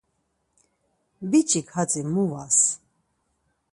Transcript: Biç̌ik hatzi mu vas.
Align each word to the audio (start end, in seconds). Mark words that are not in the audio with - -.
Biç̌ik 1.29 1.67
hatzi 1.75 2.01
mu 2.13 2.23
vas. 2.31 2.57